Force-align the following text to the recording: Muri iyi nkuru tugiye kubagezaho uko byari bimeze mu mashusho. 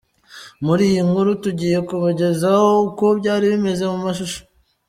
Muri 0.65 0.83
iyi 0.89 1.01
nkuru 1.09 1.29
tugiye 1.43 1.77
kubagezaho 1.89 2.69
uko 2.89 3.05
byari 3.19 3.45
bimeze 3.53 3.83
mu 3.91 3.99
mashusho. 4.05 4.39